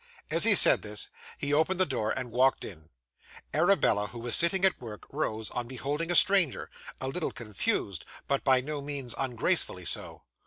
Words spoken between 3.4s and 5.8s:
Arabella, who was sitting at work, rose on